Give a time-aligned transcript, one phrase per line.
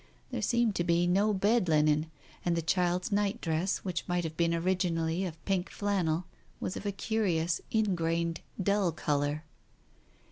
[0.31, 2.07] There seemed to be no bed linen,
[2.43, 6.25] and the child's nightdress, which might have been originally of pink flannel,
[6.59, 9.43] was of a curious ingrained dull colour.